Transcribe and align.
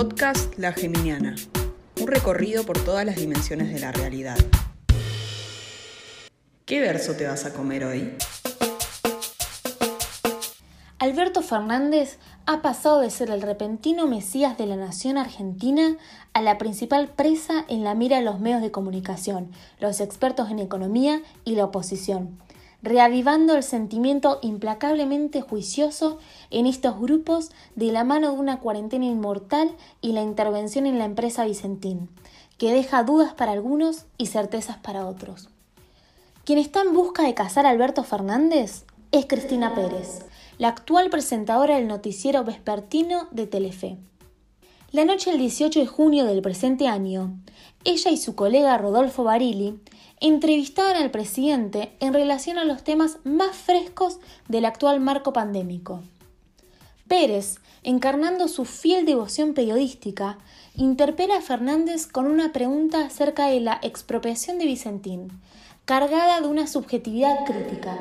Podcast 0.00 0.56
La 0.56 0.72
Geminiana. 0.72 1.34
Un 2.00 2.06
recorrido 2.06 2.64
por 2.64 2.82
todas 2.82 3.04
las 3.04 3.16
dimensiones 3.16 3.70
de 3.70 3.80
la 3.80 3.92
realidad. 3.92 4.38
¿Qué 6.64 6.80
verso 6.80 7.16
te 7.16 7.26
vas 7.26 7.44
a 7.44 7.52
comer 7.52 7.84
hoy? 7.84 8.14
Alberto 10.98 11.42
Fernández 11.42 12.16
ha 12.46 12.62
pasado 12.62 13.00
de 13.00 13.10
ser 13.10 13.28
el 13.28 13.42
repentino 13.42 14.06
mesías 14.06 14.56
de 14.56 14.64
la 14.64 14.76
nación 14.76 15.18
argentina 15.18 15.98
a 16.32 16.40
la 16.40 16.56
principal 16.56 17.08
presa 17.08 17.66
en 17.68 17.84
la 17.84 17.94
mira 17.94 18.16
de 18.16 18.22
los 18.22 18.40
medios 18.40 18.62
de 18.62 18.70
comunicación, 18.70 19.50
los 19.80 20.00
expertos 20.00 20.50
en 20.50 20.60
economía 20.60 21.20
y 21.44 21.56
la 21.56 21.66
oposición 21.66 22.38
reavivando 22.82 23.56
el 23.56 23.62
sentimiento 23.62 24.38
implacablemente 24.42 25.40
juicioso 25.40 26.18
en 26.50 26.66
estos 26.66 26.98
grupos 26.98 27.50
de 27.76 27.92
la 27.92 28.04
mano 28.04 28.32
de 28.32 28.38
una 28.38 28.60
cuarentena 28.60 29.06
inmortal 29.06 29.70
y 30.00 30.12
la 30.12 30.22
intervención 30.22 30.86
en 30.86 30.98
la 30.98 31.04
empresa 31.04 31.44
Vicentín, 31.44 32.08
que 32.58 32.72
deja 32.72 33.04
dudas 33.04 33.34
para 33.34 33.52
algunos 33.52 34.06
y 34.18 34.26
certezas 34.26 34.78
para 34.78 35.06
otros. 35.06 35.48
Quien 36.44 36.58
está 36.58 36.80
en 36.80 36.94
busca 36.94 37.22
de 37.22 37.34
casar 37.34 37.66
a 37.66 37.70
Alberto 37.70 38.02
Fernández 38.02 38.84
es 39.12 39.26
Cristina 39.26 39.74
Pérez, 39.74 40.24
la 40.58 40.68
actual 40.68 41.10
presentadora 41.10 41.76
del 41.76 41.86
noticiero 41.86 42.44
vespertino 42.44 43.28
de 43.30 43.46
Telefe. 43.46 43.96
La 44.92 45.04
noche 45.04 45.30
del 45.30 45.38
18 45.38 45.80
de 45.80 45.86
junio 45.86 46.24
del 46.24 46.42
presente 46.42 46.88
año, 46.88 47.38
ella 47.84 48.10
y 48.10 48.16
su 48.16 48.34
colega 48.34 48.76
Rodolfo 48.76 49.22
Barili 49.24 49.78
entrevistaban 50.20 50.96
al 50.96 51.10
presidente 51.10 51.92
en 52.00 52.12
relación 52.12 52.58
a 52.58 52.64
los 52.64 52.84
temas 52.84 53.18
más 53.24 53.56
frescos 53.56 54.18
del 54.48 54.66
actual 54.66 55.00
marco 55.00 55.32
pandémico. 55.32 56.02
Pérez, 57.08 57.56
encarnando 57.82 58.46
su 58.46 58.64
fiel 58.64 59.06
devoción 59.06 59.54
periodística, 59.54 60.38
interpela 60.76 61.38
a 61.38 61.40
Fernández 61.40 62.06
con 62.06 62.26
una 62.26 62.52
pregunta 62.52 63.04
acerca 63.04 63.46
de 63.46 63.60
la 63.60 63.80
expropiación 63.82 64.58
de 64.58 64.66
Vicentín, 64.66 65.32
cargada 65.86 66.40
de 66.40 66.46
una 66.46 66.66
subjetividad 66.66 67.44
crítica, 67.46 67.98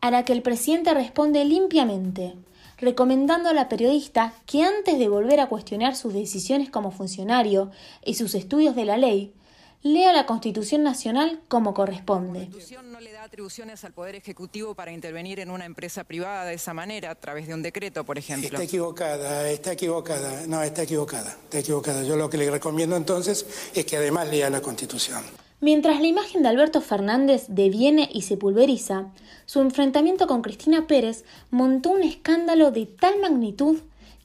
a 0.00 0.10
la 0.10 0.24
que 0.24 0.32
el 0.32 0.42
presidente 0.42 0.94
responde 0.94 1.44
limpiamente, 1.44 2.34
recomendando 2.78 3.50
a 3.50 3.52
la 3.52 3.68
periodista 3.68 4.32
que 4.46 4.62
antes 4.62 4.98
de 4.98 5.08
volver 5.08 5.38
a 5.38 5.48
cuestionar 5.48 5.94
sus 5.94 6.14
decisiones 6.14 6.70
como 6.70 6.90
funcionario 6.90 7.70
y 8.04 8.14
sus 8.14 8.34
estudios 8.34 8.74
de 8.74 8.86
la 8.86 8.96
ley, 8.96 9.34
lea 9.82 10.12
la 10.12 10.26
Constitución 10.26 10.82
Nacional 10.82 11.40
como 11.48 11.72
corresponde. 11.72 12.40
La 12.40 12.44
Constitución 12.46 12.92
no 12.92 13.00
le 13.00 13.12
da 13.12 13.24
atribuciones 13.24 13.84
al 13.84 13.92
Poder 13.92 14.14
Ejecutivo 14.14 14.74
para 14.74 14.92
intervenir 14.92 15.40
en 15.40 15.50
una 15.50 15.64
empresa 15.64 16.04
privada 16.04 16.44
de 16.44 16.54
esa 16.54 16.74
manera, 16.74 17.10
a 17.10 17.14
través 17.14 17.46
de 17.46 17.54
un 17.54 17.62
decreto, 17.62 18.04
por 18.04 18.18
ejemplo. 18.18 18.48
Está 18.48 18.62
equivocada, 18.62 19.50
está 19.50 19.72
equivocada. 19.72 20.46
No, 20.46 20.62
está 20.62 20.82
equivocada, 20.82 21.30
está 21.30 21.58
equivocada. 21.58 22.02
Yo 22.02 22.16
lo 22.16 22.28
que 22.28 22.36
le 22.36 22.50
recomiendo 22.50 22.96
entonces 22.96 23.46
es 23.74 23.84
que 23.86 23.96
además 23.96 24.28
lea 24.28 24.50
la 24.50 24.60
Constitución. 24.60 25.22
Mientras 25.62 26.00
la 26.00 26.06
imagen 26.06 26.42
de 26.42 26.48
Alberto 26.48 26.80
Fernández 26.80 27.44
deviene 27.48 28.08
y 28.10 28.22
se 28.22 28.38
pulveriza, 28.38 29.10
su 29.44 29.60
enfrentamiento 29.60 30.26
con 30.26 30.40
Cristina 30.40 30.86
Pérez 30.86 31.24
montó 31.50 31.90
un 31.90 32.02
escándalo 32.02 32.70
de 32.70 32.86
tal 32.86 33.20
magnitud 33.20 33.78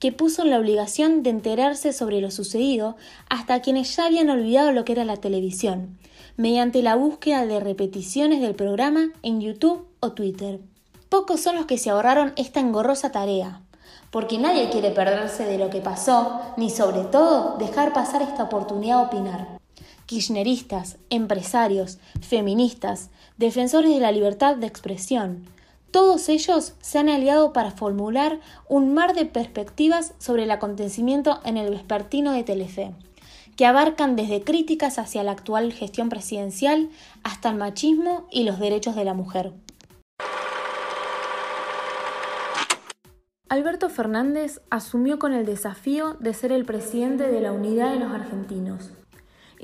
que 0.05 0.11
puso 0.11 0.43
en 0.43 0.51
la 0.51 0.59
obligación 0.59 1.23
de 1.23 1.31
enterarse 1.31 1.91
sobre 1.91 2.21
lo 2.21 2.29
sucedido 2.29 2.95
hasta 3.27 3.63
quienes 3.63 3.95
ya 3.95 4.05
habían 4.05 4.29
olvidado 4.29 4.71
lo 4.71 4.85
que 4.85 4.91
era 4.91 5.03
la 5.03 5.17
televisión, 5.17 5.97
mediante 6.37 6.83
la 6.83 6.93
búsqueda 6.95 7.47
de 7.47 7.59
repeticiones 7.59 8.39
del 8.39 8.53
programa 8.53 9.07
en 9.23 9.41
YouTube 9.41 9.87
o 10.01 10.11
Twitter. 10.11 10.59
Pocos 11.09 11.41
son 11.41 11.55
los 11.55 11.65
que 11.65 11.79
se 11.79 11.89
ahorraron 11.89 12.33
esta 12.35 12.59
engorrosa 12.59 13.11
tarea, 13.11 13.63
porque 14.11 14.37
nadie 14.37 14.69
quiere 14.69 14.91
perderse 14.91 15.43
de 15.45 15.57
lo 15.57 15.71
que 15.71 15.81
pasó, 15.81 16.39
ni 16.55 16.69
sobre 16.69 17.01
todo 17.05 17.57
dejar 17.57 17.91
pasar 17.91 18.21
esta 18.21 18.43
oportunidad 18.43 18.99
de 18.99 19.05
opinar. 19.07 19.47
Kirchneristas, 20.05 20.97
empresarios, 21.09 21.97
feministas, 22.21 23.09
defensores 23.37 23.91
de 23.91 24.01
la 24.01 24.11
libertad 24.11 24.55
de 24.55 24.67
expresión, 24.67 25.47
todos 25.95 26.27
ellos 26.27 26.73
se 26.81 26.99
han 26.99 27.07
aliado 27.07 27.53
para 27.53 27.71
formular 27.71 28.41
un 28.67 28.93
mar 28.93 29.15
de 29.15 29.25
perspectivas 29.25 30.13
sobre 30.17 30.43
el 30.43 30.51
acontecimiento 30.51 31.39
en 31.45 31.55
el 31.55 31.69
vespertino 31.69 32.33
de 32.33 32.43
Telefe, 32.43 32.91
que 33.55 33.65
abarcan 33.65 34.17
desde 34.17 34.43
críticas 34.43 34.99
hacia 34.99 35.23
la 35.23 35.31
actual 35.31 35.71
gestión 35.71 36.09
presidencial 36.09 36.89
hasta 37.23 37.47
el 37.47 37.55
machismo 37.55 38.27
y 38.29 38.43
los 38.43 38.59
derechos 38.59 38.97
de 38.97 39.05
la 39.05 39.13
mujer. 39.13 39.53
Alberto 43.47 43.89
Fernández 43.89 44.59
asumió 44.69 45.17
con 45.17 45.31
el 45.31 45.45
desafío 45.45 46.15
de 46.19 46.33
ser 46.33 46.51
el 46.51 46.65
presidente 46.65 47.29
de 47.29 47.39
la 47.39 47.53
unidad 47.53 47.93
de 47.93 47.99
los 48.01 48.11
argentinos, 48.11 48.91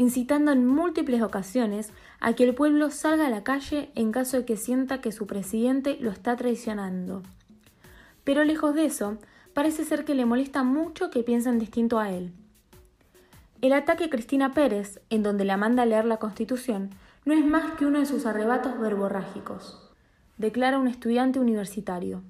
incitando 0.02 0.52
en 0.52 0.66
múltiples 0.66 1.22
ocasiones 1.22 1.92
a 2.20 2.34
que 2.34 2.44
el 2.44 2.56
pueblo 2.56 2.90
salga 2.90 3.28
a 3.28 3.30
la 3.30 3.44
calle 3.44 3.92
en 3.94 4.12
caso 4.12 4.38
de 4.38 4.46
que 4.46 4.58
sienta 4.58 5.00
que 5.00 5.12
su 5.12 5.28
presidente 5.28 5.98
lo 6.02 6.10
está 6.10 6.36
traicionando. 6.36 7.22
Pero 8.24 8.44
lejos 8.44 8.74
de 8.74 8.86
eso, 8.86 9.20
parece 9.54 9.86
ser 9.86 10.04
que 10.04 10.16
le 10.16 10.26
molesta 10.26 10.64
mucho 10.64 11.12
que 11.12 11.22
piensen 11.22 11.60
distinto 11.60 12.00
a 12.00 12.10
él. 12.10 12.34
El 13.62 13.74
ataque 13.74 14.06
a 14.06 14.10
Cristina 14.10 14.54
Pérez, 14.54 15.00
en 15.12 15.22
donde 15.22 15.46
la 15.46 15.56
manda 15.56 15.84
a 15.84 15.86
leer 15.86 16.06
la 16.06 16.18
Constitución, 16.18 16.90
no 17.24 17.36
es 17.36 17.46
más 17.46 17.74
que 17.74 17.86
uno 17.86 18.00
de 18.00 18.08
sus 18.08 18.26
arrebatos 18.26 18.80
verborrágicos, 18.80 19.92
declara 20.38 20.80
un 20.80 20.88
estudiante 20.88 21.40
universitario. 21.40 22.24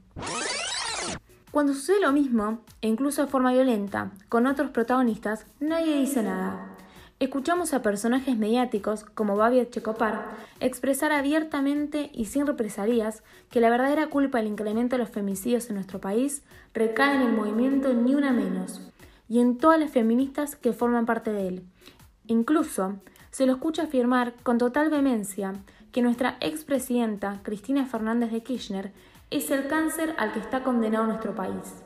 Cuando 1.52 1.74
sucede 1.74 2.02
lo 2.02 2.12
mismo, 2.12 2.60
e 2.82 2.90
incluso 2.90 3.22
de 3.22 3.32
forma 3.32 3.54
violenta, 3.54 4.12
con 4.28 4.46
otros 4.46 4.72
protagonistas, 4.72 5.46
nadie 5.62 5.98
dice 5.98 6.22
nada. 6.22 6.68
Escuchamos 7.22 7.76
a 7.76 7.84
personajes 7.84 8.36
mediáticos 8.36 9.04
como 9.04 9.38
Babia 9.38 9.70
Checopar 9.70 10.26
expresar 10.60 11.12
abiertamente 11.12 12.10
y 12.16 12.26
sin 12.26 12.48
represalias 12.48 13.22
que 13.52 13.62
la 13.62 13.70
verdadera 13.70 14.08
culpa 14.08 14.40
del 14.40 14.48
incremento 14.48 14.96
de 14.96 15.04
los 15.04 15.12
femicidios 15.12 15.70
en 15.70 15.76
nuestro 15.76 16.02
país 16.02 16.42
recae 16.74 17.18
en 17.18 17.22
el 17.22 17.34
movimiento 17.34 17.94
Ni 17.94 18.16
Una 18.16 18.32
Menos 18.32 18.92
y 19.30 19.40
en 19.40 19.60
todas 19.60 19.80
las 19.80 19.92
feministas 19.92 20.56
que 20.56 20.74
forman 20.74 21.06
parte 21.06 21.32
de 21.32 21.48
él. 21.48 21.64
Incluso 22.26 22.96
se 23.30 23.46
lo 23.46 23.54
escucha 23.54 23.84
afirmar 23.84 24.34
con 24.42 24.58
total 24.58 24.90
vehemencia 24.90 25.54
que 25.92 26.02
nuestra 26.02 26.38
expresidenta 26.40 27.42
Cristina 27.44 27.86
Fernández 27.86 28.32
de 28.32 28.42
Kirchner 28.42 28.94
es 29.30 29.52
el 29.52 29.68
cáncer 29.68 30.16
al 30.18 30.34
que 30.34 30.40
está 30.40 30.64
condenado 30.64 31.06
nuestro 31.06 31.36
país. 31.36 31.84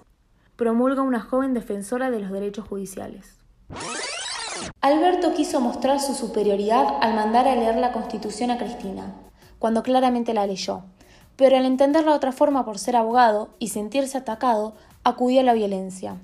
Promulga 0.56 1.02
una 1.02 1.20
joven 1.20 1.54
defensora 1.54 2.10
de 2.10 2.22
los 2.22 2.32
derechos 2.32 2.66
judiciales. 2.66 3.45
Alberto 4.82 5.34
quiso 5.34 5.62
mostrar 5.62 6.00
su 6.00 6.14
superioridad 6.14 6.86
al 7.02 7.16
mandar 7.16 7.48
a 7.48 7.56
leer 7.56 7.76
la 7.76 7.92
Constitución 7.92 8.52
a 8.52 8.58
Cristina, 8.58 9.16
cuando 9.60 9.84
claramente 9.84 10.34
la 10.34 10.46
leyó, 10.46 10.84
pero 11.36 11.58
al 11.58 11.66
entenderla 11.66 12.12
de 12.12 12.18
otra 12.18 12.32
forma 12.32 12.66
por 12.66 12.80
ser 12.80 12.96
abogado 12.96 13.50
y 13.60 13.70
sentirse 13.70 14.18
atacado, 14.18 14.76
acudió 15.04 15.42
a 15.42 15.44
la 15.44 15.54
violencia. 15.54 16.18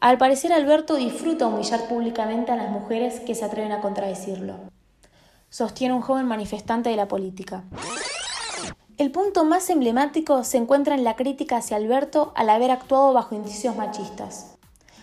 Al 0.00 0.18
parecer 0.18 0.52
Alberto 0.52 0.96
disfruta 0.96 1.46
humillar 1.46 1.88
públicamente 1.88 2.50
a 2.50 2.56
las 2.56 2.70
mujeres 2.70 3.20
que 3.20 3.36
se 3.36 3.44
atreven 3.44 3.70
a 3.70 3.80
contradecirlo. 3.80 4.56
Sostiene 5.48 5.94
un 5.94 6.00
joven 6.00 6.26
manifestante 6.26 6.90
de 6.90 6.96
la 6.96 7.06
política. 7.06 7.62
El 8.98 9.10
punto 9.10 9.44
más 9.44 9.70
emblemático 9.70 10.42
se 10.44 10.56
encuentra 10.56 10.94
en 10.94 11.04
la 11.04 11.14
crítica 11.14 11.58
hacia 11.58 11.76
Alberto 11.76 12.32
al 12.34 12.50
haber 12.50 12.70
actuado 12.70 13.12
bajo 13.12 13.34
indicios 13.34 13.76
machistas. 13.76 14.58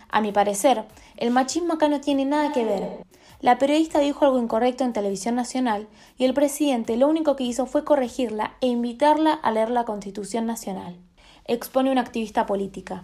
A 0.09 0.21
mi 0.21 0.31
parecer, 0.31 0.85
el 1.17 1.31
machismo 1.31 1.73
acá 1.73 1.87
no 1.87 2.01
tiene 2.01 2.25
nada 2.25 2.51
que 2.51 2.65
ver. 2.65 3.05
La 3.41 3.57
periodista 3.57 3.99
dijo 3.99 4.25
algo 4.25 4.39
incorrecto 4.39 4.83
en 4.83 4.91
televisión 4.91 5.35
nacional 5.35 5.87
y 6.17 6.25
el 6.25 6.33
presidente 6.33 6.97
lo 6.97 7.07
único 7.07 7.35
que 7.35 7.45
hizo 7.45 7.67
fue 7.67 7.85
corregirla 7.85 8.55
e 8.59 8.67
invitarla 8.67 9.33
a 9.33 9.51
leer 9.51 9.69
la 9.69 9.85
Constitución 9.85 10.45
Nacional. 10.45 10.97
Expone 11.45 11.91
una 11.91 12.01
activista 12.01 12.45
política. 12.45 13.03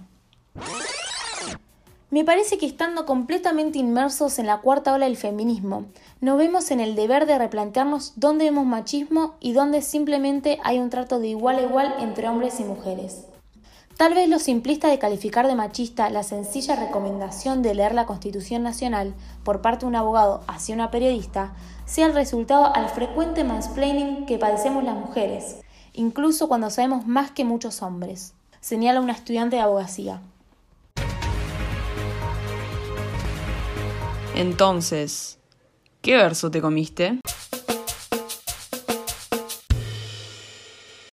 Me 2.09 2.23
parece 2.23 2.57
que 2.57 2.65
estando 2.65 3.05
completamente 3.05 3.77
inmersos 3.77 4.39
en 4.39 4.47
la 4.47 4.61
cuarta 4.61 4.93
ola 4.93 5.05
del 5.05 5.17
feminismo, 5.17 5.85
nos 6.21 6.37
vemos 6.37 6.71
en 6.71 6.79
el 6.79 6.95
deber 6.95 7.25
de 7.25 7.37
replantearnos 7.37 8.13
dónde 8.15 8.45
vemos 8.45 8.65
machismo 8.65 9.35
y 9.39 9.53
dónde 9.53 9.81
simplemente 9.81 10.59
hay 10.63 10.79
un 10.79 10.89
trato 10.89 11.19
de 11.19 11.27
igual 11.27 11.57
a 11.57 11.63
igual 11.63 11.95
entre 11.99 12.29
hombres 12.29 12.59
y 12.59 12.63
mujeres. 12.63 13.25
Tal 13.97 14.13
vez 14.13 14.27
lo 14.27 14.39
simplista 14.39 14.89
de 14.89 14.99
calificar 14.99 15.47
de 15.47 15.55
machista 15.55 16.09
la 16.09 16.23
sencilla 16.23 16.75
recomendación 16.75 17.61
de 17.61 17.73
leer 17.73 17.93
la 17.93 18.05
Constitución 18.05 18.61
Nacional 18.61 19.13
por 19.45 19.61
parte 19.61 19.85
de 19.85 19.87
un 19.87 19.95
abogado 19.95 20.43
hacia 20.47 20.75
una 20.75 20.91
periodista 20.91 21.53
sea 21.85 22.07
el 22.07 22.13
resultado 22.13 22.75
al 22.75 22.89
frecuente 22.89 23.45
mansplaining 23.45 24.25
que 24.25 24.37
padecemos 24.37 24.83
las 24.83 24.95
mujeres, 24.95 25.61
incluso 25.93 26.49
cuando 26.49 26.69
sabemos 26.69 27.07
más 27.07 27.31
que 27.31 27.45
muchos 27.45 27.81
hombres, 27.81 28.33
señala 28.59 28.99
una 28.99 29.13
estudiante 29.13 29.55
de 29.55 29.61
abogacía. 29.61 30.21
Entonces, 34.35 35.39
¿qué 36.01 36.17
verso 36.17 36.51
te 36.51 36.59
comiste? 36.59 37.21